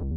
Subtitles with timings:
[0.00, 0.08] Denne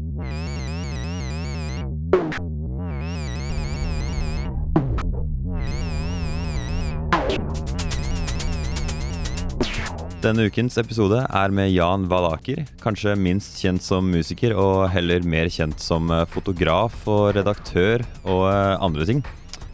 [10.47, 15.83] ukens episode er med Jan Valaker, kanskje minst kjent som musiker, og heller mer kjent
[15.83, 19.19] som eh, fotograf og redaktør og eh, andre ting.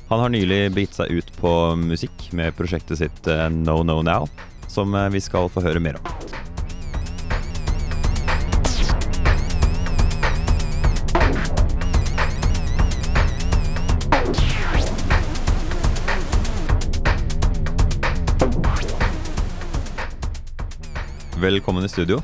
[0.10, 4.26] Han har nylig begitt seg ut på musikk med prosjektet sitt eh, No No Now,
[4.66, 6.48] som vi skal få høre mer om.
[21.39, 22.17] Velkommen i studio.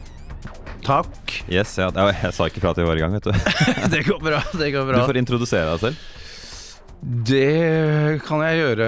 [0.83, 1.31] Takk.
[1.47, 3.51] Yes, ja, jeg, jeg sa ikke fra til i var i gang, vet du.
[3.93, 4.41] det går bra.
[4.59, 6.01] det går bra Du får introdusere deg selv.
[7.29, 8.87] Det kan jeg gjøre.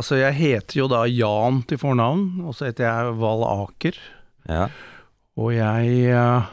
[0.00, 3.98] Altså, jeg heter jo da Jan til fornavn, og så heter jeg Val Aker.
[4.48, 4.70] Ja.
[5.36, 6.48] Og jeg eh,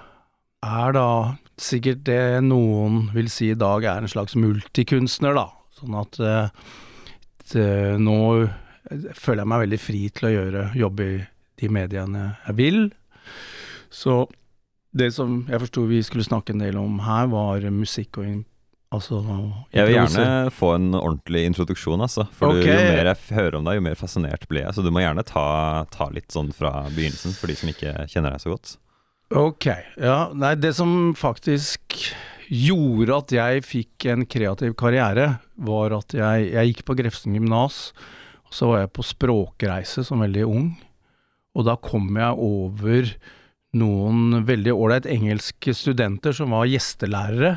[0.67, 1.07] er da
[1.55, 5.47] sikkert det noen vil si i dag er en slags multikunstner, da.
[5.79, 6.68] Sånn at eh,
[7.53, 8.20] det, nå
[9.15, 11.18] føler jeg meg veldig fri til å gjøre jobbe i
[11.63, 12.79] de mediene jeg vil.
[13.93, 14.25] Så
[14.95, 18.43] det som jeg forsto vi skulle snakke en del om her, var musikk og
[18.95, 19.19] altså
[19.73, 22.27] Jeg vil gjerne få en ordentlig introduksjon, altså.
[22.37, 22.69] For okay.
[22.69, 24.75] jo mer jeg hører om deg, jo mer fascinert blir jeg.
[24.77, 25.47] Så du må gjerne ta,
[25.91, 28.77] ta, litt sånn fra begynnelsen, for de som ikke kjenner deg så godt.
[29.35, 29.67] Ok.
[29.99, 32.05] Ja, nei, det som faktisk
[32.45, 37.89] gjorde at jeg fikk en kreativ karriere, var at jeg, jeg gikk på Grefsen gymnas.
[38.45, 40.69] Og så var jeg på språkreise som veldig ung.
[41.55, 43.09] Og da kom jeg over
[43.76, 47.55] noen veldig ålreit engelske studenter som var gjestelærere,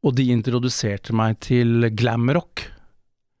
[0.00, 2.64] og de introduserte meg til glamrock.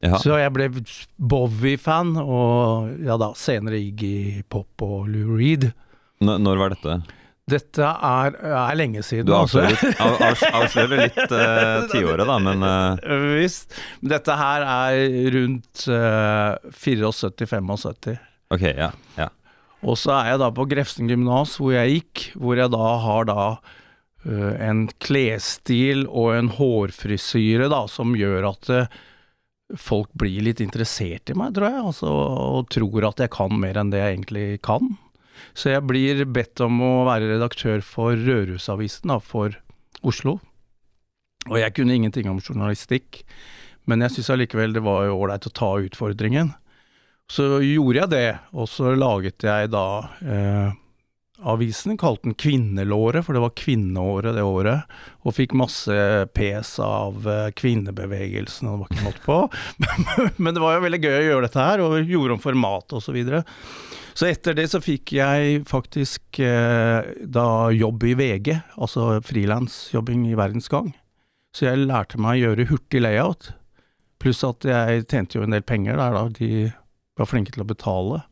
[0.04, 0.16] Ja.
[0.20, 0.68] Så jeg ble
[1.16, 5.70] Bowie-fan, og ja da, senere Iggy Pop og Lou Reed.
[6.24, 7.00] N når var dette?
[7.50, 9.26] Dette er, er lenge siden.
[9.26, 9.74] Du avslører,
[10.60, 13.16] avslører litt uh, tiåret, da, men uh...
[13.40, 13.74] Visst.
[14.04, 18.16] Dette her er rundt uh, 74-75.
[18.54, 19.28] Ok, ja, ja.
[19.80, 23.28] Og så er jeg da på Grefsen gymnas, hvor jeg gikk, hvor jeg da har
[23.30, 28.98] da uh, en klesstil og en hårfrisyre da, som gjør at uh,
[29.80, 32.10] folk blir litt interessert i meg, tror jeg, altså,
[32.58, 34.92] og tror at jeg kan mer enn det jeg egentlig kan.
[35.56, 39.56] Så jeg blir bedt om å være redaktør for Rørosavisen, for
[40.06, 40.38] Oslo.
[41.48, 43.22] Og jeg kunne ingenting om journalistikk,
[43.88, 46.52] men jeg syns allikevel det var ålreit å ta utfordringen.
[47.30, 49.86] Så gjorde jeg det, og så laget jeg da
[50.18, 50.72] eh,
[51.46, 54.90] avisen, kalte den Kvinnelåret, for det var kvinneåret det året,
[55.22, 55.94] og fikk masse
[56.34, 59.38] pes av eh, kvinnebevegelsen, og det var ikke måte på.
[60.42, 63.04] Men det var jo veldig gøy å gjøre dette her, og gjorde om format og
[63.04, 63.44] så videre.
[64.10, 70.36] Så etter det så fikk jeg faktisk eh, da jobb i VG, altså frilansjobbing i
[70.38, 70.90] Verdensgang.
[71.54, 73.52] Så jeg lærte meg å gjøre hurtig layout,
[74.20, 76.26] pluss at jeg tjente jo en del penger der da.
[76.36, 76.50] De
[77.20, 78.22] var flinke til å betale.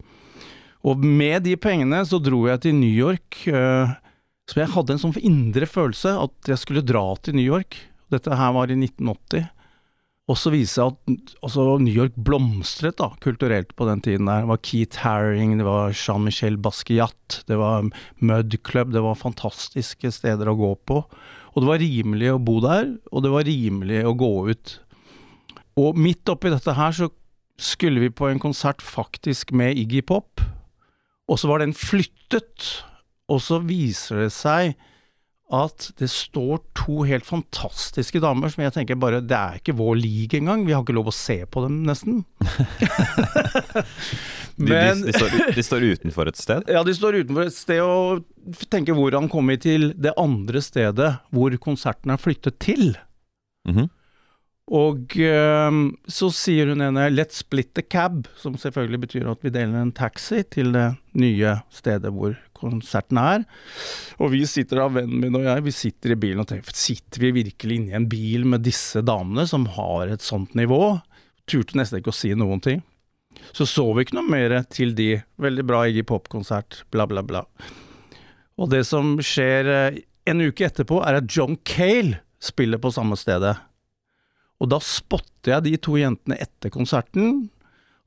[0.86, 3.42] Og med de pengene så dro jeg til New York.
[3.50, 3.94] Uh,
[4.48, 7.76] så jeg hadde en sånn indre følelse at jeg skulle dra til New York.
[8.12, 9.48] Dette her var i 1980.
[10.28, 14.28] Og så viser seg at altså, New York blomstret da, kulturelt på den tiden.
[14.28, 14.44] der.
[14.44, 17.88] Det var Keith Haring, det var Jean-Michel Basquiat, det var
[18.20, 18.92] Mud Club.
[18.92, 21.00] Det var fantastiske steder å gå på.
[21.54, 24.74] Og det var rimelig å bo der, og det var rimelig å gå ut.
[25.80, 27.08] Og midt oppi dette her så
[27.58, 30.40] skulle vi på en konsert faktisk med Iggy Pop,
[31.28, 32.84] og så var den flyttet.
[33.28, 34.78] Og så viser det seg
[35.48, 39.96] at det står to helt fantastiske damer som jeg tenker bare Det er ikke vår
[39.96, 42.18] league engang, vi har ikke lov å se på dem, nesten.
[44.60, 46.68] Men, de, de, de, står, de, står, utenfor et sted?
[46.76, 48.26] Ja, de står utenfor et sted og
[48.68, 52.90] tenker hvordan kom vi til det andre stedet hvor konserten er flyttet til?
[53.68, 53.88] Mm -hmm.
[54.68, 59.52] Og um, så sier hun ene 'let's split the cab', som selvfølgelig betyr at vi
[59.54, 63.46] deler en taxi til det nye stedet hvor konserten er.
[64.20, 67.24] Og vi sitter da, vennen min og jeg, vi sitter i bilen og tenker sitter
[67.24, 70.98] vi virkelig inni en bil med disse damene som har et sånt nivå?
[71.48, 72.84] Turte nesten ikke å si noen ting.
[73.56, 75.14] Så så vi ikke noe mer til de.
[75.40, 77.44] Veldig bra Iggy Pop-konsert, bla, bla, bla.
[78.58, 83.16] Og det som skjer eh, en uke etterpå, er at John Cale spiller på samme
[83.16, 83.54] stedet.
[84.58, 87.48] Og da spotter jeg de to jentene etter konserten,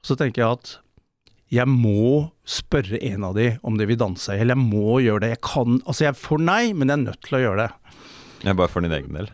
[0.01, 0.71] og så tenker jeg at
[1.51, 5.33] jeg må spørre en av de om de vil danse, eller jeg må gjøre det.
[5.33, 8.01] Jeg kan Altså, jeg får nei, men jeg er nødt til å gjøre det.
[8.47, 9.27] Jeg bare for din egen del?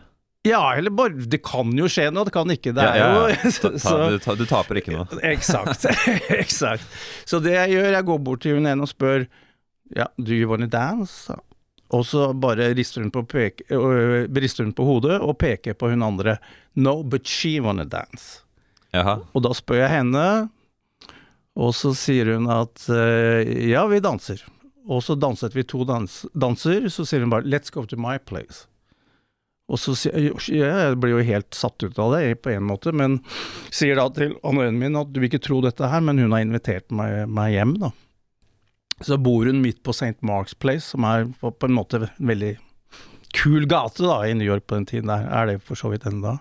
[0.46, 2.72] Ja, eller bare Det kan jo skje noe, det kan ikke.
[2.76, 3.36] Det er ja, ja, ja.
[3.38, 5.06] jo så, du, du, taper ikke noe.
[5.34, 5.86] Eksakt.
[6.42, 6.98] eksakt.
[7.28, 9.28] Så det jeg gjør, jeg går bort til hun ene og spør
[9.96, 11.32] Ja, do you wanna dance?
[11.96, 15.88] Og så bare rister hun, på peke, øh, rister hun på hodet og peker på
[15.88, 16.36] hun andre.
[16.76, 18.42] No, but she wanna dance.
[18.92, 19.18] Jaha.
[19.32, 20.24] Og da spør jeg henne,
[21.58, 24.44] og så sier hun at øh, ja, vi danser.
[24.88, 28.16] Og så danset vi to dans danser, så sier hun bare 'let's go to my
[28.18, 28.66] place'.
[29.68, 32.64] Og så sier jeg, ja, jeg blir jo helt satt ut av det på en
[32.64, 33.18] måte, men
[33.68, 36.40] sier da til anøyen min at du vil ikke tro dette her, men hun har
[36.40, 37.92] invitert meg, meg hjem, da.
[39.04, 40.18] Så bor hun midt på St.
[40.26, 42.56] Mark's Place, som er på, på en måte en veldig
[43.36, 45.12] kul gate da, i New York på den tiden.
[45.12, 46.38] Der er det for så vidt ennå.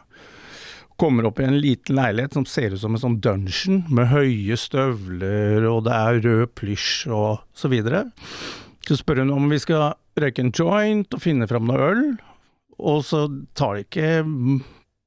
[0.97, 4.57] Kommer opp i en liten leilighet som ser ut som en sånn dungeon, med høye
[4.57, 8.07] støvler, og det er rød plysj og så videre.
[8.87, 12.03] Så spør hun om vi skal røyke en joint og finne fram noe øl,
[12.77, 13.27] og så
[13.57, 14.09] tar det ikke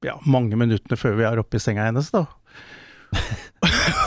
[0.05, 2.27] ja, mange minuttene før vi er oppe i senga hennes, da.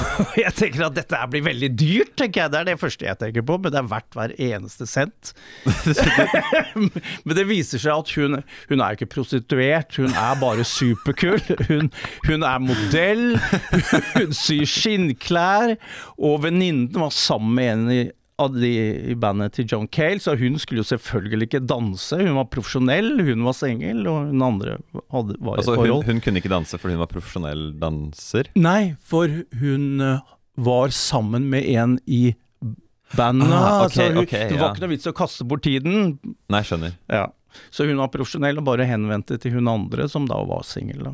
[0.44, 2.52] jeg tenker at dette blir veldig dyrt, tenker jeg.
[2.52, 5.32] Det er det første jeg tenker på, men det er verdt hver eneste cent.
[7.26, 11.40] men det viser seg at hun, hun er ikke prostituert, hun er bare superkul.
[11.68, 11.90] Hun,
[12.28, 13.24] hun er modell,
[14.16, 15.76] hun syr skinnklær,
[16.18, 18.02] og venninnen var sammen med en i
[18.42, 18.70] av de
[19.12, 22.18] i bandet til John Cale, så hun skulle jo selvfølgelig ikke danse.
[22.18, 24.78] Hun var profesjonell, hun var singel, og hun andre
[25.12, 26.06] hadde, var Altså, i altså, forhold.
[26.08, 28.50] hun kunne ikke danse fordi hun var profesjonell danser?
[28.58, 30.34] Nei, for hun eh,
[30.66, 32.34] var sammen med en i
[33.14, 33.54] bandet.
[33.54, 34.74] Ah, okay, så hun, okay, det var ja.
[34.74, 36.18] ikke noe vits å kaste bort tiden.
[36.50, 36.98] Nei, skjønner.
[37.12, 37.28] Ja.
[37.70, 41.12] Så hun var profesjonell og bare henvendte til hun andre, som da var singel.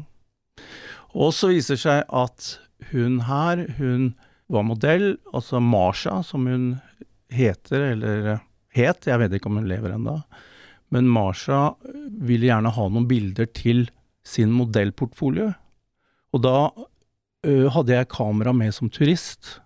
[1.11, 2.55] Og så viser det seg at
[2.95, 4.15] hun her, hun
[4.51, 6.71] var modell, altså Marsha, som hun
[7.35, 8.45] heter, eller eh,
[8.77, 10.19] het, jeg vet ikke om hun lever ennå.
[10.91, 11.75] Men Marsha
[12.21, 13.87] ville gjerne ha noen bilder til
[14.27, 15.53] sin modellportfolio.
[16.35, 16.57] Og da
[17.47, 19.59] ø, hadde jeg kamera med som turist.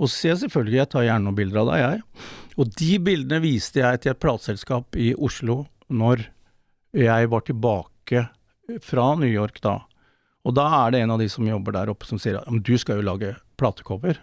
[0.00, 2.26] Og så sier jeg selvfølgelig, jeg tar gjerne noen bilder av deg, jeg.
[2.60, 6.26] Og de bildene viste jeg til et plateselskap i Oslo når
[6.96, 8.26] jeg var tilbake
[8.84, 9.78] fra New York da.
[10.46, 12.74] Og da er det en av de som jobber der oppe som sier at du
[12.80, 14.16] skal jo lage platecover.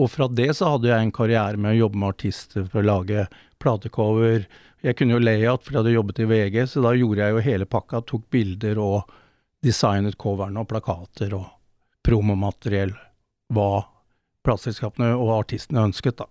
[0.00, 2.88] Og fra det så hadde jeg en karriere med å jobbe med artister for å
[2.88, 3.20] lage
[3.62, 4.38] platecover.
[4.84, 7.46] Jeg kunne jo layout, for jeg hadde jobbet i VG, så da gjorde jeg jo
[7.46, 7.96] hele pakka.
[8.02, 8.98] Tok bilder og
[9.64, 11.46] designet coverne og plakater og
[12.04, 12.94] promomateriell.
[13.54, 13.70] Hva
[14.44, 16.26] plateselskapene og artistene ønsket, da.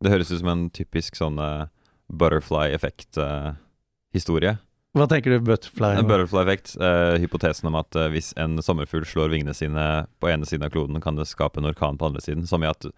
[0.00, 1.68] Det høres ut som en typisk sånn eh,
[2.08, 4.52] butterfly-effekt-historie.
[4.98, 5.92] Hva tenker du, Butterfly?
[6.00, 9.84] En butterfly-effekt, Uh, hypotesen om at uh, hvis en sommerfugl slår vingene sine
[10.18, 12.46] på ene siden av kloden, kan det skape en orkan på andre siden.
[12.50, 12.88] Som i at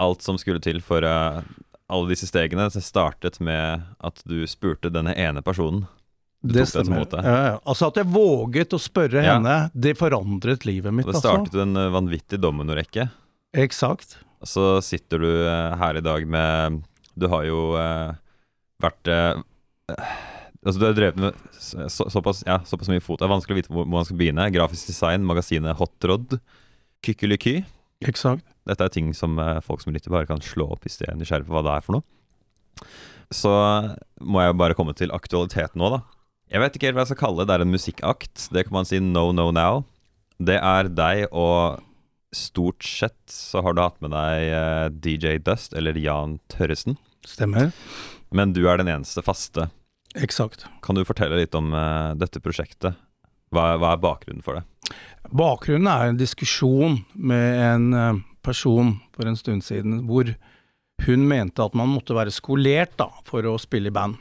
[0.00, 1.42] alt som skulle til for uh,
[1.88, 5.84] alle disse stegene, startet med at du spurte denne ene personen.
[6.40, 7.06] Du det tok det stemmer.
[7.26, 7.54] Ja, ja.
[7.66, 9.34] Altså at jeg våget å spørre Ja.
[9.36, 11.32] henne, det forandret livet mitt, Det altså.
[11.34, 13.08] startet en eh, vanvittig dominorekke.
[13.58, 14.18] Eksakt.
[14.46, 16.84] Så sitter du eh, her i dag med
[17.18, 18.12] Du har jo eh,
[18.78, 19.34] vært eh,
[20.68, 23.16] Altså Du har drevet med så, så, såpass, ja, såpass mye fot.
[23.20, 24.50] Det er vanskelig å vite hvor, hvor man skal begynne.
[24.52, 26.36] Grafisk design, magasinet Hot Rod,
[27.06, 27.62] Kykkeliky.
[28.04, 28.44] Eksakt.
[28.68, 31.16] Dette er ting som eh, folk som lytter, bare kan slå opp hvis de er
[31.16, 32.84] nysgjerrig på hva det er for noe.
[33.34, 33.52] Så
[34.20, 36.02] må jeg bare komme til aktualiteten nå, da.
[36.52, 37.48] Jeg vet ikke helt hva jeg skal kalle det.
[37.48, 38.44] Det er en musikkakt.
[38.54, 39.82] Det kan man si no, no, now.
[40.38, 41.80] Det er deg og
[42.36, 47.00] stort sett så har du hatt med deg eh, DJ Dust, eller Jan Tørresen.
[47.26, 47.72] Stemmer.
[48.32, 49.70] Men du er den eneste faste.
[50.18, 50.66] Eksakt.
[50.82, 52.98] Kan du fortelle litt om uh, dette prosjektet?
[53.54, 54.94] Hva, hva er bakgrunnen for det?
[55.30, 60.32] Bakgrunnen er en diskusjon med en uh, person for en stund siden, hvor
[61.06, 64.18] hun mente at man måtte være skolert da, for å spille i band.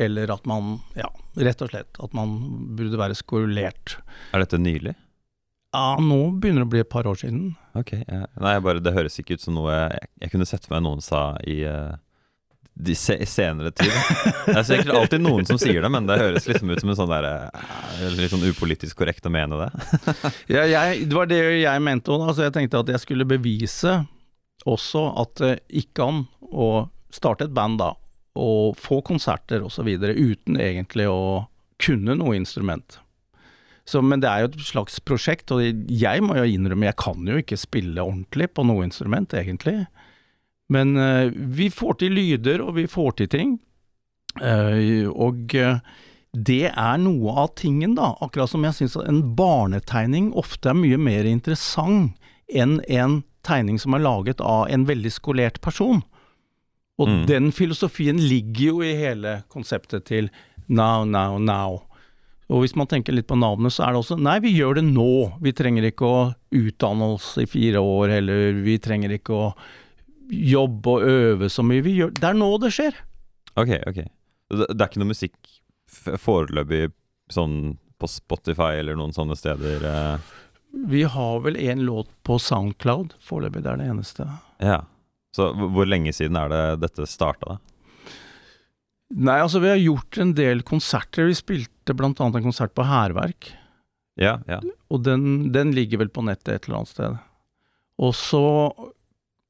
[0.00, 2.36] Eller at man, ja, rett og slett, at man
[2.78, 3.98] burde være skolert.
[4.32, 4.94] Er dette nylig?
[5.74, 7.52] Ja, nå begynner det å bli et par år siden.
[7.78, 8.24] Ok, ja.
[8.42, 11.04] Nei, bare, det høres ikke ut som noe jeg, jeg kunne sett for meg noen
[11.04, 11.92] sa i eh,
[12.84, 13.92] de se, senere tid.
[14.46, 16.98] Det er sikkert alltid noen som sier det, men det høres liksom ut som en
[16.98, 19.70] sånn der, eh, litt sånn upolitisk korrekt å mene det.
[20.54, 22.26] Ja, jeg, det var det jeg mente òg.
[22.28, 24.00] Altså, jeg tenkte at jeg skulle bevise
[24.68, 26.70] også at det gikk an å
[27.14, 27.92] starte et band da,
[28.40, 29.88] og få konserter osv.
[29.88, 31.46] uten egentlig å
[31.80, 33.00] kunne noe instrument.
[33.88, 37.26] Så, men det er jo et slags prosjekt, og jeg må jo innrømme, jeg kan
[37.26, 39.80] jo ikke spille ordentlig på noe instrument, egentlig.
[40.70, 43.56] Men eh, vi får til lyder, og vi får til ting.
[44.40, 45.80] Eh, og eh,
[46.30, 48.12] det er noe av tingen, da.
[48.22, 52.14] Akkurat som jeg syns en barnetegning ofte er mye mer interessant
[52.50, 56.02] enn en tegning som er laget av en veldig skolert person.
[57.00, 57.26] Og Mm.
[57.26, 60.28] den filosofien ligger jo i hele konseptet til
[60.68, 61.82] now, now, now.
[62.50, 64.84] Og hvis man tenker litt på navnet, så er det også Nei, vi gjør det
[64.84, 65.38] nå.
[65.40, 69.54] Vi trenger ikke å utdanne oss i fire år, eller vi trenger ikke å
[70.30, 71.84] jobbe og øve så mye.
[71.84, 72.98] Vi gjør, det er nå det skjer.
[73.58, 74.00] Ok, ok.
[74.50, 75.54] Det, er ikke noe musikk
[75.90, 76.90] foreløpig
[77.30, 79.84] sånn på Spotify eller noen sånne steder?
[79.86, 80.30] Eh.
[80.90, 84.28] Vi har vel én låt på Soundcloud foreløpig, det er det eneste.
[84.62, 84.84] Ja.
[85.36, 87.70] Så hvor lenge siden er det dette starta, da?
[89.10, 91.26] Nei, altså vi har gjort en del konserter.
[91.26, 93.48] Vi spilte annet en konsert på Hærverk.
[94.20, 94.60] Ja, ja.
[94.92, 97.16] Og den, den ligger vel på nettet et eller annet sted.
[98.00, 98.44] Og så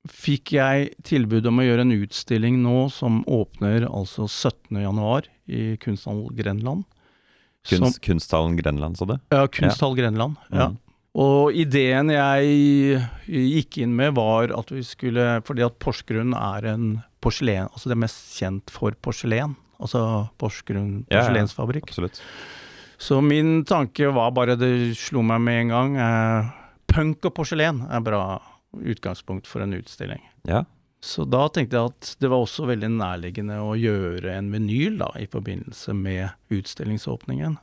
[0.09, 4.81] fikk jeg tilbud om å gjøre en utstilling nå som åpner altså 17.
[4.81, 6.87] januar i Kunsthall Grenland.
[7.69, 9.19] Som- Kunsthallen Grenland, sa du?
[9.31, 10.37] Ja, Kunsthall Grenland.
[10.51, 10.69] Ja.
[10.71, 10.79] Mm.
[11.21, 17.03] Og ideen jeg gikk inn med var at vi skulle Fordi at Porsgrunn er en
[17.21, 19.57] porselen Altså det er mest kjent for porselen.
[19.81, 21.43] Altså Porsgrunn Ja, ja.
[21.43, 22.21] Absolutt.
[22.97, 25.97] Så min tanke var bare Det slo meg med en gang.
[25.97, 26.51] Eh,
[26.87, 28.41] punk og porselen er bra
[28.77, 30.23] utgangspunkt for en utstilling.
[30.49, 30.65] Ja.
[31.01, 35.09] Så da tenkte jeg at det var også veldig nærliggende å gjøre en vinyl da,
[35.17, 37.57] i forbindelse med utstillingsåpningen.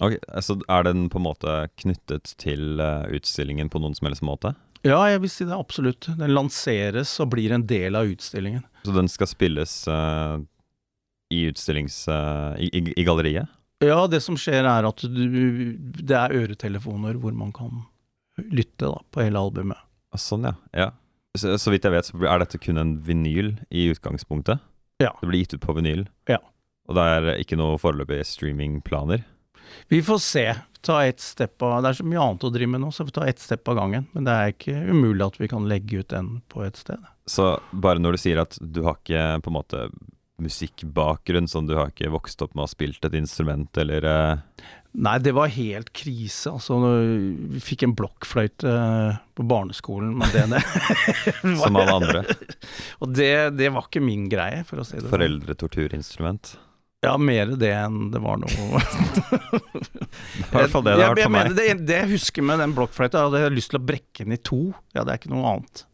[0.00, 4.24] Ok, Så er den på en måte knyttet til eh, utstillingen på noen som helst
[4.24, 4.54] måte?
[4.86, 6.08] Ja, jeg vil si det absolutt.
[6.16, 8.62] Den lanseres og blir en del av utstillingen.
[8.86, 10.40] Så den skal spilles uh,
[11.28, 12.06] i utstillings...
[12.08, 13.50] Uh, i, i, I galleriet?
[13.84, 15.20] Ja, det som skjer er at du,
[15.76, 17.82] det er øretelefoner hvor man kan
[18.40, 19.80] lytte da, på hele albumet.
[20.10, 20.54] Ah, Sånn, ja.
[20.76, 20.88] ja.
[21.38, 24.62] Så, så vidt jeg vet, så er dette kun en vinyl i utgangspunktet?
[25.00, 25.12] Ja.
[25.20, 26.06] Det blir gitt ut på vinyl?
[26.28, 26.40] Ja.
[26.90, 29.22] Og det er ikke noe foreløpig streamingplaner?
[29.88, 30.44] Vi får se.
[30.82, 33.12] Ta ett step av Det er så mye annet å drive med nå, så vi
[33.14, 34.06] tar ett step av gangen.
[34.16, 37.04] Men det er ikke umulig at vi kan legge ut den på et sted.
[37.30, 39.84] Så bare når du sier at du har ikke på en måte
[40.40, 44.64] musikkbakgrunn, sånn du har ikke vokst opp med å ha spilt et instrument, eller eh,
[44.90, 46.50] Nei, det var helt krise.
[46.50, 46.78] Altså,
[47.54, 50.62] vi fikk en blokkfløyte eh, på barneskolen, men det, det
[51.62, 52.24] som alle andre?
[52.98, 53.30] Og det,
[53.60, 55.12] det var ikke min greie, for å si det sånn.
[55.14, 56.56] Foreldretorturinstrument?
[57.00, 58.58] Ja, mer det enn det var noe Det
[59.56, 61.54] i hvert fall det det har vært for meg.
[61.56, 64.42] det, det jeg husker med den blokkfløyta, jeg hadde lyst til å brekke den i
[64.42, 64.60] to.
[64.92, 65.86] Ja, det er ikke noe annet.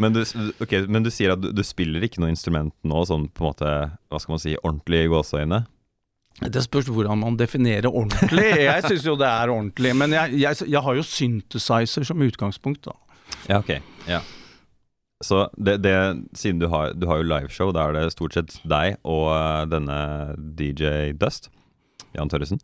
[0.00, 0.22] Men du,
[0.64, 3.50] okay, men du sier at du, du spiller ikke noe instrument nå, sånn på en
[3.50, 3.74] måte,
[4.08, 5.60] hva skal man si, ordentlig i gåseøyne?
[6.42, 8.48] Det spørs hvordan man definerer ordentlig.
[8.58, 12.88] Jeg syns jo det er ordentlig, men jeg, jeg, jeg har jo synthesizer som utgangspunkt,
[12.88, 12.96] da.
[13.48, 13.76] Ja, ok.
[14.10, 14.18] Ja.
[15.24, 15.94] Så det, det
[16.36, 19.62] siden du har, du har jo liveshow, da er det stort sett deg og eh,
[19.70, 19.98] denne
[20.58, 21.48] DJ Dust,
[22.16, 22.60] Jan Tørresen.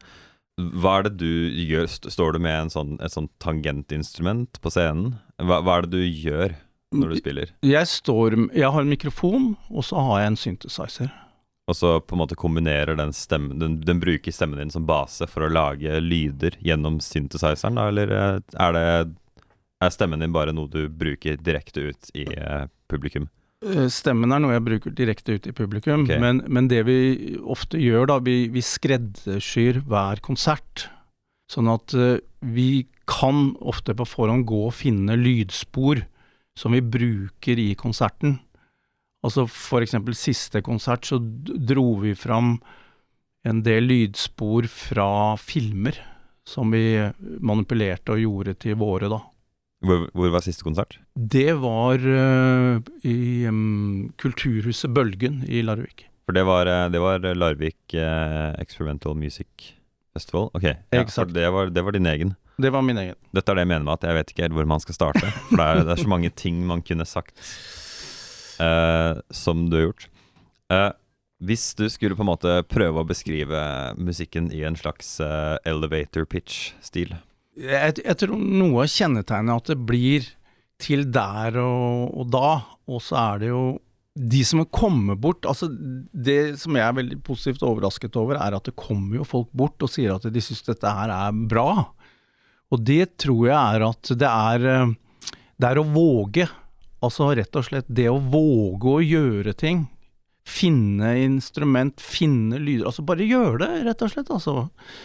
[0.60, 1.30] Hva er det du
[1.70, 1.86] gjør?
[1.88, 5.14] Står du med en sånn, et sånn tangentinstrument på scenen?
[5.40, 6.58] Hva, hva er det du gjør
[6.92, 7.54] når du spiller?
[7.64, 11.12] Jeg står Jeg har en mikrofon, og så har jeg en synthesizer.
[11.68, 15.28] Og så på en måte kombinerer den stemmen den, den bruker stemmen din som base
[15.30, 18.86] for å lage lyder gjennom synthesizeren, da, eller eh, er det
[19.80, 23.28] er stemmen din bare noe du bruker direkte ut i eh, publikum?
[23.64, 26.20] Eh, Stemmen er noe jeg bruker direkte ut i publikum, okay.
[26.20, 30.88] men, men det vi ofte gjør da, vi, vi skreddersyr hver konsert.
[31.50, 36.04] Sånn at uh, vi kan ofte på forhånd gå og finne lydspor
[36.58, 38.38] som vi bruker i konserten.
[39.26, 42.54] Altså for eksempel siste konsert så dro vi fram
[43.48, 45.98] en del lydspor fra filmer
[46.48, 46.98] som vi
[47.44, 49.20] manipulerte og gjorde til våre, da.
[49.84, 50.98] Hvor, hvor var siste konsert?
[51.14, 56.04] Det var uh, i um, Kulturhuset Bølgen i Larvik.
[56.28, 59.72] For det var, eh, det var Larvik uh, Experimental Music
[60.14, 60.50] Festival?
[60.54, 62.34] Ok, ja, det var, det var din egen.
[62.60, 63.16] Det var min egen.
[63.32, 65.32] Dette er det jeg mener med at jeg vet ikke helt hvor man skal starte.
[65.48, 67.40] For det er, det er så mange ting man kunne sagt
[68.60, 70.08] eh, som du har gjort.
[70.70, 70.90] Uh,
[71.40, 73.60] hvis du skulle på en måte prøve å beskrive
[73.98, 77.16] musikken i en slags uh, elevator pitch-stil
[77.58, 80.28] Jeg, jeg tror noe av kjennetegnet at det blir
[80.80, 82.52] til der og, og da,
[82.86, 83.64] og så er det jo
[84.20, 88.66] de som kommer bort altså Det som jeg er veldig positivt overrasket over, er at
[88.66, 91.86] det kommer jo folk bort og sier at de syns dette her er bra.
[92.74, 94.66] Og det tror jeg er at det er
[95.60, 96.48] Det er å våge.
[97.04, 99.86] Altså rett og slett det å våge å gjøre ting.
[100.50, 102.86] Finne instrument, finne lyder.
[102.88, 104.30] Altså bare gjøre det, rett og slett.
[104.34, 104.54] Altså.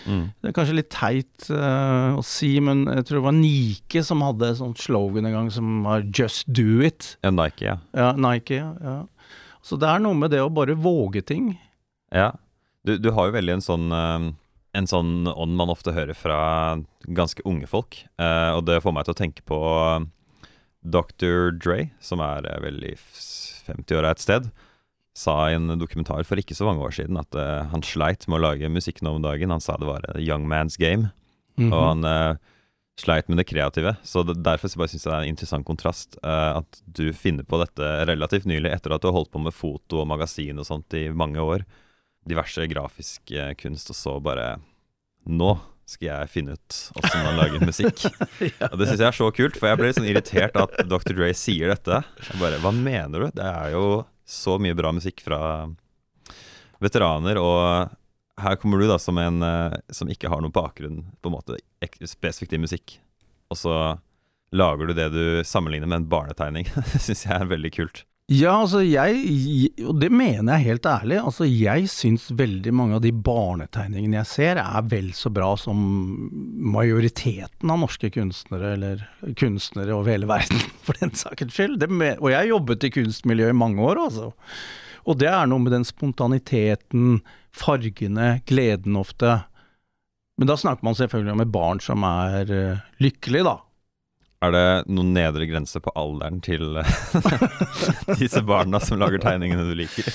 [0.07, 0.23] mm.
[0.41, 4.23] Det er kanskje litt teit uh, å si, men jeg tror det var Nike som
[4.25, 7.15] hadde et sånt slogan en gang som var 'Just do it'.
[7.23, 7.77] Ja, Nike, ja.
[7.93, 8.73] Ja, Nike, ja.
[8.81, 8.97] ja.
[9.65, 11.55] Så det er noe med det å bare våge ting.
[12.13, 12.33] Ja,
[12.85, 14.33] du, du har jo veldig en sånn uh
[14.75, 16.75] En sånn ånd man ofte hører fra
[17.07, 17.95] ganske unge folk.
[18.19, 19.59] eh, og det får meg til å tenke på
[20.85, 21.51] Dr.
[21.57, 22.93] Dre, som er eh, vel i
[23.65, 24.49] 50-åra et sted.
[25.15, 28.37] Sa i en dokumentar for ikke så mange år siden at uh, han sleit med
[28.41, 29.53] å lage musikk nå om dagen.
[29.53, 31.11] Han sa det var a young man's game,
[31.55, 31.71] Mhm.
[31.71, 32.35] og han uh,
[32.99, 33.93] sleit med det kreative.
[34.03, 37.13] Så det, derfor så bare syns jeg det er en interessant kontrast uh, at du
[37.15, 40.59] finner på dette relativt nylig, etter at du har holdt på med foto og magasin
[40.59, 41.63] og sånt i mange år.
[42.27, 44.57] diverse grafisk eh, kunst, og så bare
[45.25, 45.53] Nå
[45.85, 48.05] skal jeg finne ut åssen man lager musikk.
[48.71, 51.13] Og det syns jeg er så kult, for jeg ble litt sånn irritert at Dr.
[51.13, 52.01] Dre sier dette.
[52.25, 53.27] Jeg bare, Hva mener du?
[53.37, 53.85] Det er jo
[54.25, 55.39] så mye bra musikk fra
[56.81, 57.93] veteraner, og
[58.41, 61.59] her kommer du da som en eh, som ikke har noen bakgrunn på en måte
[62.09, 62.97] spesifikt i musikk,
[63.53, 63.75] og så
[64.55, 66.67] lager du det du sammenligner med en barnetegning.
[66.93, 68.03] Det syns jeg er veldig kult.
[68.25, 69.19] Ja, altså jeg,
[69.85, 74.29] og det mener jeg helt ærlig, altså jeg syns veldig mange av de barnetegningene jeg
[74.31, 75.83] ser er vel så bra som
[76.73, 79.03] majoriteten av norske kunstnere, eller
[79.37, 81.77] kunstnere over hele verden, for den sakens skyld.
[81.83, 84.31] Det og jeg har jobbet i kunstmiljøet i mange år, altså.
[85.05, 87.19] Og det er noe med den spontaniteten,
[87.53, 89.43] fargene, gleden ofte.
[90.41, 93.59] Men da snakker man selvfølgelig om et barn som er uh, lykkelig, da.
[94.45, 96.77] Er det noen nedre grense på alderen til
[98.21, 100.05] disse barna som lager tegningene du liker?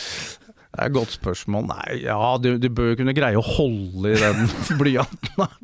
[0.71, 1.67] Det er et godt spørsmål.
[1.73, 4.47] Nei, ja, du, du bør jo kunne greie å holde i den
[4.81, 5.59] blyanten.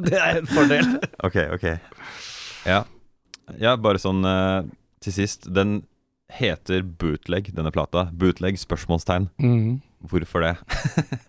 [0.00, 0.94] Det er en fordel.
[1.26, 1.66] Ok, ok.
[2.68, 2.80] Ja,
[3.60, 4.70] ja bare sånn eh,
[5.04, 5.50] til sist.
[5.52, 5.82] Den
[6.32, 8.08] heter Bootleg, denne plata.
[8.16, 8.56] Bootleg?
[8.60, 9.28] Spørsmålstegn.
[10.08, 10.56] Hvorfor det?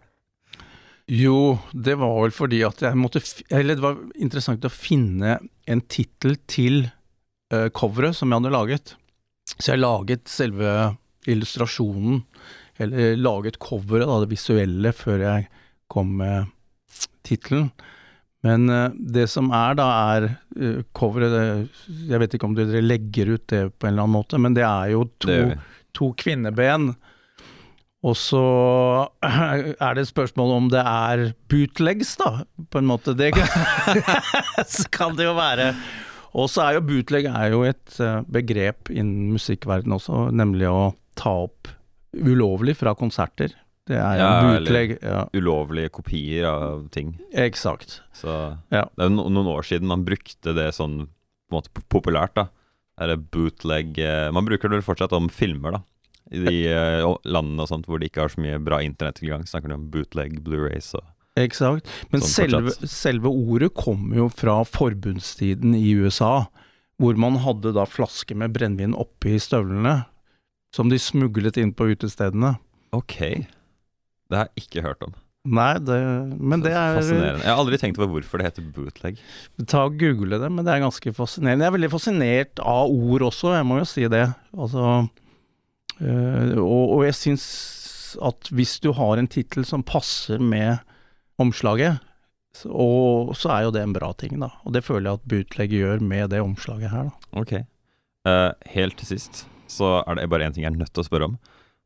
[1.09, 5.39] Jo, det var vel fordi at jeg måtte Eller det var interessant å finne
[5.69, 6.83] en tittel til
[7.53, 8.93] uh, coveret som jeg hadde laget.
[9.55, 10.73] Så jeg laget selve
[11.29, 12.21] illustrasjonen,
[12.79, 15.47] eller laget coveret, da, det visuelle, før jeg
[15.91, 16.53] kom med
[17.25, 17.71] tittelen.
[18.45, 20.29] Men uh, det som er da, er
[20.61, 21.45] uh, coveret det,
[22.11, 24.67] Jeg vet ikke om dere legger ut det på en eller annen måte, men det
[24.67, 25.39] er jo to,
[25.97, 26.93] to kvinneben.
[28.07, 28.39] Og så
[29.27, 33.15] er det et spørsmål om det er bootlegs, da, på en måte.
[33.19, 33.49] Det kan,
[34.97, 35.73] kan det jo være.
[36.39, 40.91] Og så er jo bootleg er jo et eh, begrep innen musikkverdenen også, nemlig å
[41.19, 41.71] ta opp
[42.15, 43.55] ulovlig fra konserter.
[43.89, 44.95] Det er Ja, bootleg.
[45.01, 47.15] Ja, Ulovlige kopier av ting.
[47.33, 47.99] eksakt.
[48.13, 48.29] Så
[48.71, 48.85] Ja.
[48.95, 51.07] det er no noen år siden man brukte det sånn
[51.49, 52.47] på en måte populært, da.
[53.01, 55.81] Er det bootleg eh, Man bruker det vel fortsatt om filmer, da.
[56.29, 59.71] I de uh, landene og sånt hvor de ikke har så mye bra internettilgang, snakker
[59.71, 61.07] de om bootleg, Blu-rays og
[61.39, 61.87] Exakt.
[62.11, 66.49] Men Sånn selve, selve ordet kommer jo fra forbundstiden i USA,
[66.99, 70.01] hvor man hadde da flasker med brennevin oppi støvlene,
[70.75, 72.57] som de smuglet inn på utestedene.
[72.95, 73.17] Ok.
[74.29, 75.15] Det har jeg ikke hørt om.
[75.49, 75.95] Nei, det,
[76.35, 77.45] men det er Fascinerende.
[77.45, 79.21] Jeg har aldri tenkt over hvorfor det heter bootleg.
[79.71, 81.63] Ta og Google det, men det er ganske fascinerende.
[81.63, 84.25] Jeg er veldig fascinert av ord også, jeg må jo si det.
[84.51, 84.91] Altså,
[85.99, 87.47] og, og jeg syns
[88.25, 90.79] at hvis du har en tittel som passer med
[91.41, 91.99] omslaget,
[92.55, 94.49] så, og, så er jo det en bra ting, da.
[94.65, 97.29] Og det føler jeg at bootleg gjør med det omslaget her, da.
[97.43, 97.53] Ok.
[98.27, 101.07] Uh, helt til sist så er det bare én ting jeg er nødt til å
[101.07, 101.37] spørre om.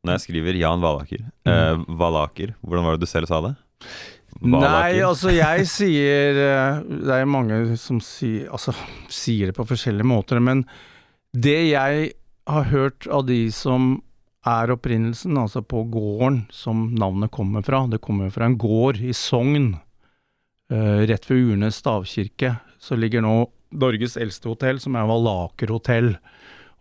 [0.03, 3.53] Når jeg skriver Jan Valaker uh, Valaker, hvordan var det du selv sa det?
[4.41, 8.73] Nei, altså jeg sier eh, Det er mange som sier, altså,
[9.11, 10.63] sier det på forskjellige måter, men
[11.33, 12.13] det jeg
[12.49, 14.01] har hørt av de som
[14.43, 19.13] er opprinnelsen, altså på gården som navnet kommer fra, det kommer fra en gård i
[19.15, 19.77] Sogn,
[20.71, 23.37] eh, rett ved Urnes stavkirke, så ligger nå
[23.73, 26.11] Norges eldste hotell, som er Valaker hotell.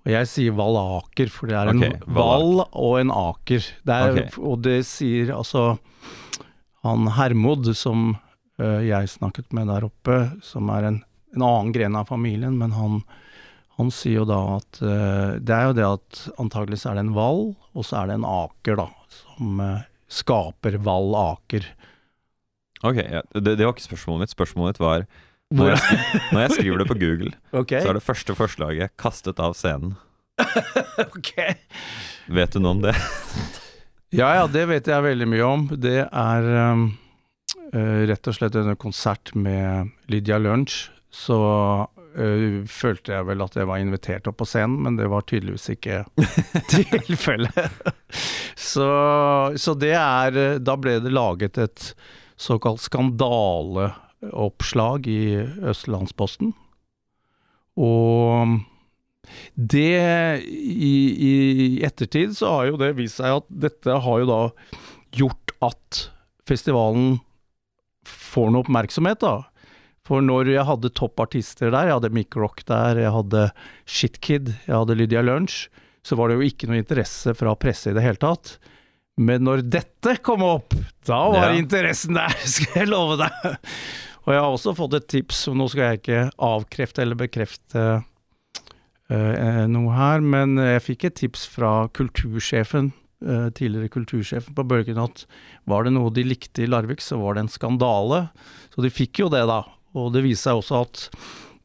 [0.02, 3.62] Og jeg sier Valaker, for det er en val og en aker.
[3.86, 4.42] Det er, okay.
[4.42, 5.76] Og det sier altså
[6.82, 8.16] han Hermod, som
[8.58, 11.02] eh, jeg snakket med der oppe, som er en,
[11.36, 12.98] en annen gren av familien, men han,
[13.82, 17.14] han sier jo da at eh, Det er jo det at antageligvis er det en
[17.16, 18.88] vall, og så er det en aker, da,
[19.22, 21.66] som eh, skaper vall aker.
[22.82, 23.22] Ok, ja.
[23.34, 24.34] det, det var ikke spørsmålet mitt.
[24.34, 25.06] Spørsmålet mitt var
[25.52, 27.82] når jeg, skri- når jeg skriver det på Google, okay.
[27.84, 29.94] så er det første forslaget 'kastet av scenen'.
[31.16, 31.32] ok.
[32.32, 32.96] Vet du noe om det?
[34.12, 35.62] Ja ja, det vet jeg veldig mye om.
[35.80, 36.82] Det er um,
[37.72, 40.90] rett og slett en konsert med Lydia Lunch.
[41.08, 41.38] Så
[42.16, 45.68] eh, følte jeg vel at jeg var invitert opp på scenen, men det var tydeligvis
[45.74, 45.96] ikke
[46.72, 47.70] tilfellet.
[48.58, 48.88] så,
[49.56, 51.94] så det er eh, Da ble det laget et
[52.40, 55.22] såkalt skandaleoppslag i
[55.72, 56.48] Østlandsposten.
[57.80, 58.58] Og
[59.54, 60.94] det i,
[61.28, 61.30] I
[61.86, 64.42] ettertid så har jo det vist seg at dette har jo da
[65.14, 66.10] gjort at
[66.48, 67.20] festivalen
[68.08, 69.34] får noe oppmerksomhet, da.
[70.08, 73.44] For når jeg hadde toppartister der, jeg hadde Mick Rock der, jeg hadde
[73.86, 75.68] Shitkid, jeg hadde Lydia Lunch,
[76.02, 78.56] så var det jo ikke noe interesse fra presse i det hele tatt.
[79.22, 80.74] Men når dette kom opp,
[81.06, 81.58] da var Ja.
[81.60, 83.52] interessen der, skal jeg love deg.
[84.24, 87.84] Og jeg har også fått et tips, og nå skal jeg ikke avkrefte eller bekrefte
[89.10, 92.90] uh, noe her, men jeg fikk et tips fra kultursjefen
[93.26, 95.24] uh, tidligere kultursjefen på Bølgen, at
[95.70, 98.24] var det noe de likte i Larvik, så var det en skandale.
[98.74, 99.60] Så de fikk jo det, da.
[99.98, 101.06] Og det viser seg også at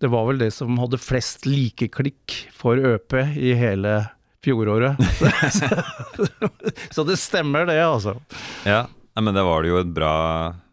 [0.02, 4.00] det var vel det som hadde flest likeklikk for ØP i hele
[4.46, 5.00] fjoråret.
[6.94, 8.18] så det stemmer, det, altså.
[8.66, 8.86] Ja,
[9.20, 10.18] men det var det jo et bra,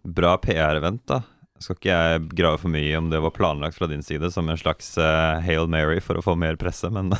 [0.03, 1.23] bra PR-event, da.
[1.62, 4.59] Skal ikke jeg grave for mye om det var planlagt fra din side som en
[4.61, 7.14] slags uh, Hail Mary for å få mer presse, men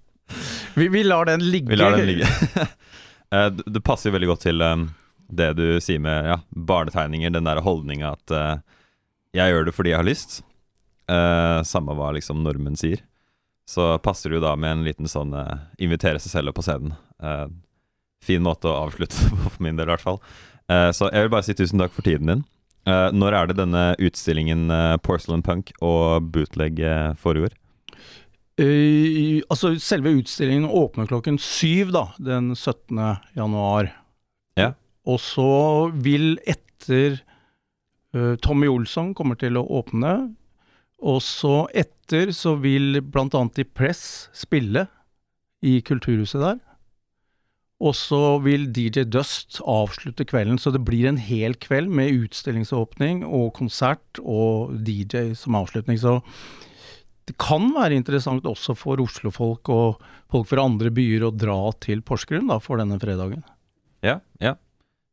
[0.78, 1.70] vi, vi, lar den ligge.
[1.70, 2.26] Vi lar den ligge.
[3.30, 4.88] uh, det passer jo veldig godt til um,
[5.28, 8.77] det du sier med ja, barnetegninger, den der holdninga at uh,
[9.36, 10.40] jeg gjør det fordi jeg har lyst.
[11.68, 13.00] samme hva liksom normen sier.
[13.68, 15.32] Så passer det jo da med en liten sånn
[15.80, 16.92] invitere seg selv opp på scenen.
[18.24, 20.20] fin måte å avslutte på for min del, i hvert fall.
[20.68, 22.44] så jeg vil bare si tusen takk for tiden din.
[22.88, 27.52] Uh, når er det denne utstillingen uh, Porcelain Punk og Bootleg uh, foregår?
[28.58, 32.96] Uh, altså Selve utstillingen åpner klokken syv da, den 17.
[33.36, 33.90] januar.
[34.58, 34.72] Ja.
[35.08, 35.50] Og så
[35.92, 37.20] vil etter
[38.40, 40.12] Tommy Olsson kommer til å åpne,
[40.98, 43.42] og så etter så vil bl.a.
[43.60, 44.86] i Press spille
[45.60, 46.62] i Kulturhuset der.
[47.78, 53.22] Og så vil DJ Dust avslutte kvelden, så det blir en hel kveld med utstillingsåpning
[53.22, 56.00] og konsert og DJ som avslutning.
[56.00, 56.18] Så
[57.30, 62.02] det kan være interessant også for Oslo-folk og folk fra andre byer å dra til
[62.02, 63.46] Porsgrunn da, for denne fredagen.
[64.02, 64.56] Ja, ja.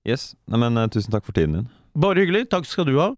[0.05, 0.33] Yes.
[0.49, 1.69] Nei, men uh, tusen takk for tiden din.
[1.95, 2.49] Bare hyggelig.
[2.51, 3.13] Takk skal du ha.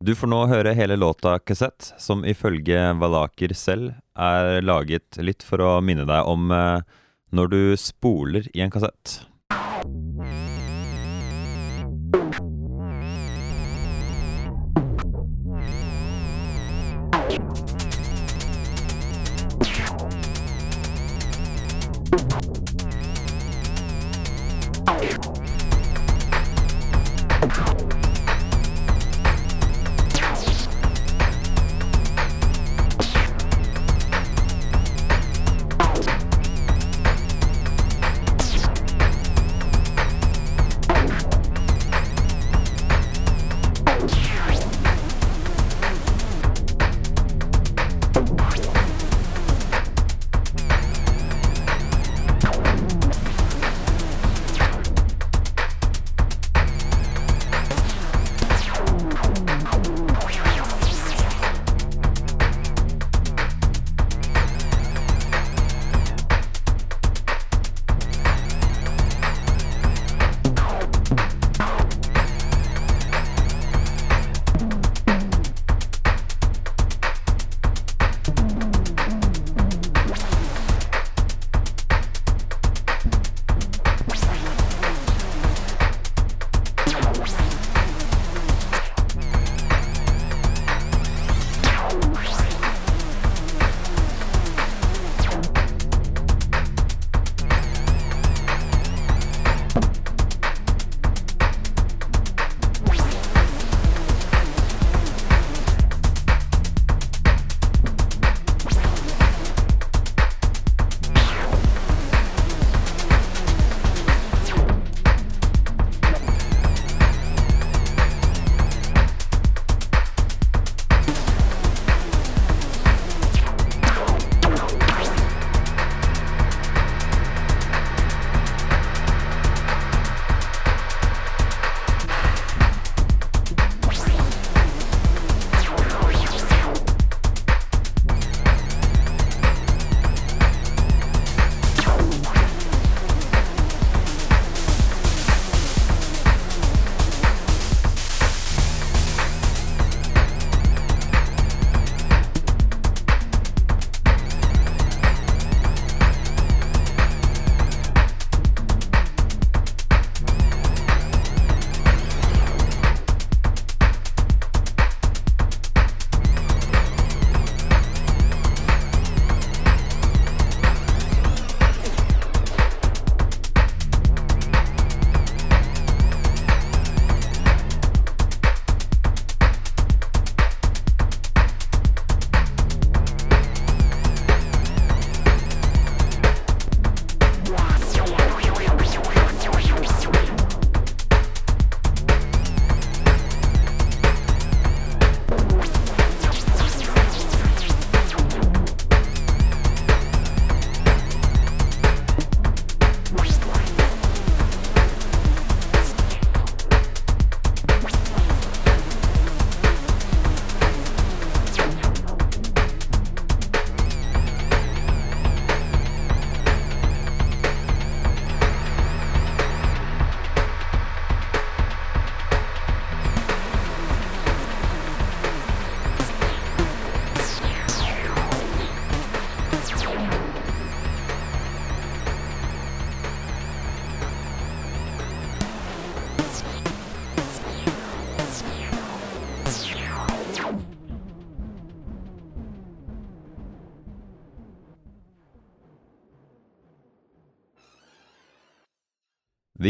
[0.00, 5.60] Du får nå høre hele låta 'Kassett', som ifølge Valaker selv er laget litt for
[5.60, 6.80] å minne deg om uh,
[7.34, 9.18] når du spoler i en kassett.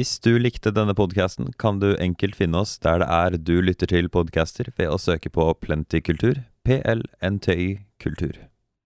[0.01, 3.91] Hvis du likte denne podkasten, kan du enkelt finne oss der det er du lytter
[3.91, 6.41] til podcaster, ved å søke på Plenty Kultur.
[6.65, 7.67] PLNTY
[8.01, 8.50] Kultur.